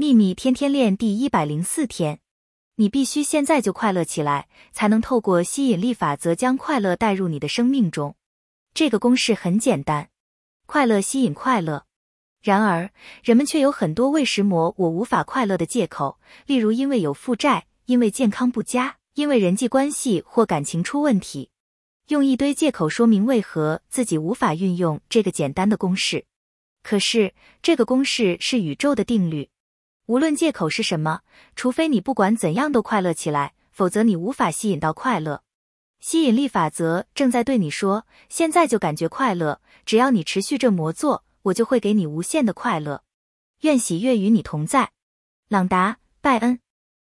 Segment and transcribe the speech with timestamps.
[0.00, 2.20] 秘密天天练第一百零四天，
[2.76, 8.14] 你必须现在就快乐起来，才能透过吸引力法则将快乐带入你的生命中。
[8.72, 10.10] 这个公式很简单，
[10.66, 11.84] 快乐吸引快乐。
[12.40, 12.92] 然而，
[13.24, 21.50] 人们却有很多为什么我无法快乐的借口，例如因为有负债，因为健康不佳，因为人际关系或感情出问题，
[22.06, 26.24] 用一堆借口说明为何自己无法运用这个简单的公式。
[26.84, 29.50] 可是，这个公式是宇宙的定律。
[30.08, 31.20] 无论借口是什么，
[31.54, 35.42] 除非你不管怎样都快乐起来，否则你无法吸引到快乐。
[36.00, 43.02] 吸引力法则正在对你说：现在就感觉快乐，只要你持续这么做，我就会给你无限的快乐。
[43.60, 44.92] 愿喜悦与你同在，
[45.48, 46.58] 朗达·拜恩。